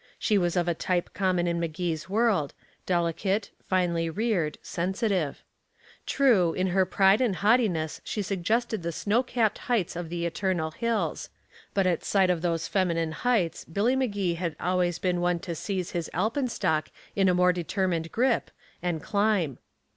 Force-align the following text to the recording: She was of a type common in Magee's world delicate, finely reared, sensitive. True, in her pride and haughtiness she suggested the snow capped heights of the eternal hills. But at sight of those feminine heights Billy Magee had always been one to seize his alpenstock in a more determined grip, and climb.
She 0.17 0.35
was 0.39 0.57
of 0.57 0.67
a 0.67 0.73
type 0.73 1.13
common 1.13 1.45
in 1.45 1.59
Magee's 1.59 2.09
world 2.09 2.55
delicate, 2.87 3.51
finely 3.69 4.09
reared, 4.09 4.57
sensitive. 4.63 5.43
True, 6.07 6.53
in 6.53 6.65
her 6.73 6.87
pride 6.87 7.21
and 7.21 7.35
haughtiness 7.35 8.01
she 8.03 8.23
suggested 8.23 8.81
the 8.81 8.91
snow 8.91 9.21
capped 9.21 9.59
heights 9.69 9.95
of 9.95 10.09
the 10.09 10.25
eternal 10.25 10.71
hills. 10.71 11.29
But 11.75 11.85
at 11.85 12.03
sight 12.03 12.31
of 12.31 12.41
those 12.41 12.67
feminine 12.67 13.11
heights 13.11 13.63
Billy 13.63 13.95
Magee 13.95 14.37
had 14.39 14.55
always 14.59 14.97
been 14.97 15.21
one 15.21 15.37
to 15.41 15.53
seize 15.53 15.91
his 15.91 16.09
alpenstock 16.15 16.87
in 17.15 17.29
a 17.29 17.35
more 17.35 17.53
determined 17.53 18.11
grip, 18.11 18.49
and 18.81 19.03
climb. 19.03 19.59